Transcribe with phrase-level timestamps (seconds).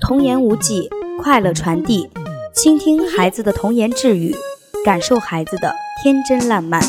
[0.00, 0.90] 童言无忌，
[1.22, 2.08] 快乐传递，
[2.54, 4.34] 倾听孩子的童言稚语，
[4.84, 6.82] 感受孩子的天真烂漫。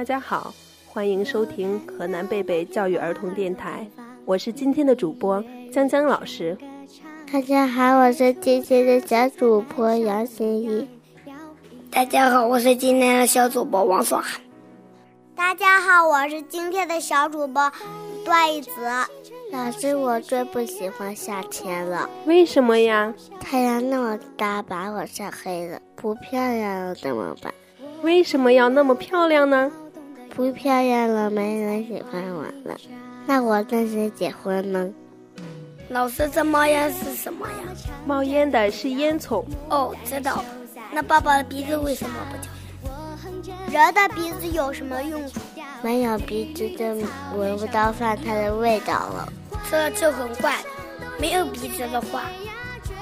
[0.00, 0.54] 大家好，
[0.86, 3.86] 欢迎收听河南贝贝教育儿童电台，
[4.24, 6.56] 我是今天的主播江江老师。
[7.30, 10.88] 大家好，我是今天的小主播杨欣怡。
[11.90, 14.40] 大家好，我是今天的小主播王爽涵。
[15.36, 17.70] 大家好，我是今天的小主播
[18.24, 18.70] 段一泽。
[19.52, 23.12] 老师，我最不喜欢夏天了，为什么呀？
[23.38, 27.52] 太阳那么大，把我晒黑了，不漂亮了怎么办？
[28.00, 29.70] 为什么要那么漂亮呢？
[30.34, 32.76] 不漂亮了，没人喜欢我了，
[33.26, 34.90] 那我跟谁结婚呢？
[35.88, 37.54] 老师，这冒烟是什么呀？
[38.06, 39.44] 冒烟的是烟囱。
[39.68, 40.44] 哦，知道了。
[40.92, 43.52] 那爸爸的鼻子为什么不叫？
[43.72, 45.40] 人的鼻子有什么用处？
[45.82, 46.84] 没有鼻子就
[47.36, 49.32] 闻不到饭菜的味道了。
[49.70, 50.54] 这就很怪。
[51.18, 52.22] 没有鼻子的话，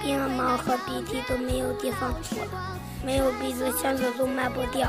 [0.03, 4.89] 鼻毛和鼻涕都没有地方吐了，没有鼻子，香水都卖不掉。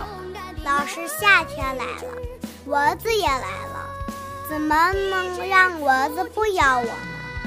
[0.63, 2.13] 老师，夏天来了，
[2.65, 3.89] 蚊子也来了，
[4.49, 6.93] 怎么能让蚊子不咬我呢？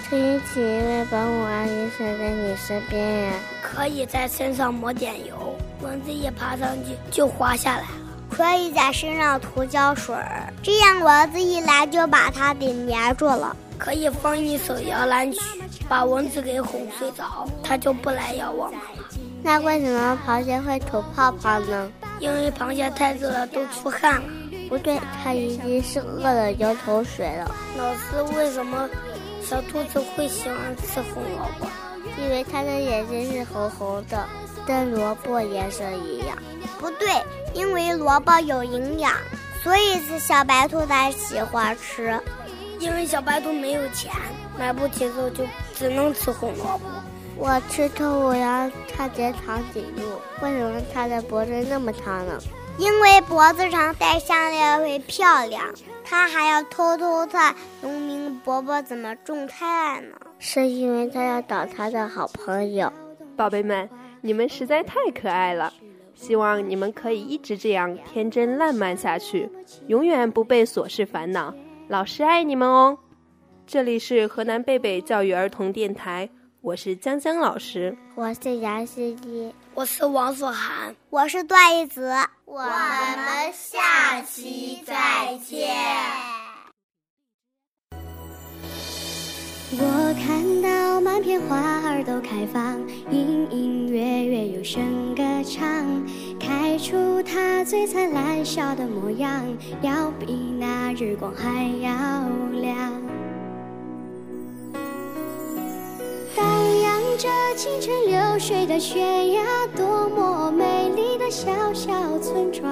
[0.08, 3.32] 可以请一位保姆阿姨守在你身边呀。
[3.62, 7.88] 可以在身上抹点油，蚊子一爬上去就滑下来了。
[8.30, 13.56] 可以在身上涂胶水儿，这样蚊子一来就把它给粘住了。
[13.78, 15.40] 可以放一首摇篮曲，
[15.88, 19.08] 把蚊子给哄睡着，它就不来咬我们了。
[19.42, 21.90] 那为什么螃蟹会吐泡泡呢？
[22.20, 24.28] 因为螃蟹太热了，都出汗了。
[24.68, 27.50] 不对，它一定是饿了流口水了。
[27.76, 28.88] 老师，为什么
[29.42, 31.66] 小兔子会喜欢吃红萝卜？
[32.16, 34.26] 因为它的眼睛是红红的，
[34.66, 36.38] 跟萝卜颜色一样。
[36.78, 37.08] 不对，
[37.52, 39.12] 因为萝卜有营养，
[39.62, 42.18] 所以是小白兔才喜欢吃。
[42.78, 44.10] 因为小白兔没有钱，
[44.58, 45.44] 买不起肉，就
[45.74, 46.84] 只能吃红萝卜。
[47.36, 50.02] 我吃兔五羊差点长颈鹿，
[50.42, 52.38] 为什么它的脖子那么长呢？
[52.78, 55.64] 因为脖子长戴项链会漂亮。
[56.04, 60.16] 它还要偷偷看农民伯伯怎么种菜呢？
[60.38, 62.92] 是因为它要找它的好朋友。
[63.36, 63.88] 宝贝们，
[64.20, 65.72] 你们实在太可爱了，
[66.14, 69.50] 希望你们可以一直这样天真烂漫下去，
[69.86, 71.54] 永远不被琐事烦恼。
[71.88, 72.98] 老师爱你们哦！
[73.66, 76.28] 这里是河南贝贝教育儿童电台，
[76.62, 82.14] 我是江江老师，我是杨希一，我是王所涵，我是段一子。
[82.44, 85.74] 我们下期再见。
[89.72, 91.58] 我看到满片花
[91.90, 92.78] 儿都开放，
[93.10, 95.66] 隐隐约约有声歌唱，
[96.38, 99.44] 开出它最灿烂笑的模样，
[99.82, 101.90] 要比那日光还要
[102.60, 103.01] 亮。
[106.36, 109.42] 荡漾着清澈流水的悬崖，
[109.76, 112.70] 多么美丽的小小村庄。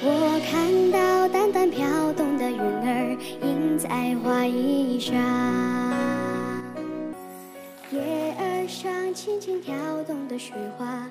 [0.00, 1.84] 我看到淡淡飘
[2.16, 5.14] 动的云儿映在花衣上，
[7.90, 8.00] 叶
[8.38, 9.74] 儿上轻轻跳
[10.06, 11.10] 动的雪花，